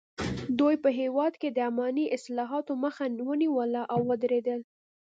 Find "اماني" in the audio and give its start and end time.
1.69-2.05